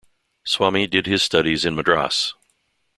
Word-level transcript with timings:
Swamy 0.43 0.89
did 0.89 1.05
his 1.05 1.21
studies 1.21 1.63
in 1.63 1.75
Madras. 1.75 2.33